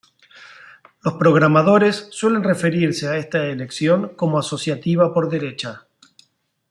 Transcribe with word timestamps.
Los 1.03 1.13
programadores 1.13 2.07
suelen 2.09 2.43
referirse 2.43 3.07
a 3.07 3.17
esta 3.17 3.45
elección 3.45 4.15
como 4.15 4.39
asociativa 4.39 5.13
por 5.13 5.29
derecha. 5.29 5.85